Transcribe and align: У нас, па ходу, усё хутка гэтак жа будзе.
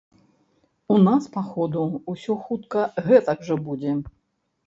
У 0.93 0.95
нас, 1.07 1.25
па 1.35 1.43
ходу, 1.49 1.83
усё 2.13 2.37
хутка 2.45 2.81
гэтак 3.09 3.45
жа 3.51 3.61
будзе. 3.67 3.91